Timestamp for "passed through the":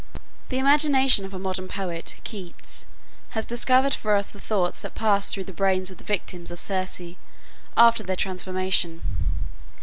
4.95-5.53